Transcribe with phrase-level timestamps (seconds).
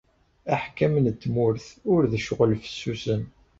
[0.53, 3.23] Aḥkam n tmurt ur d ccɣel fessusen.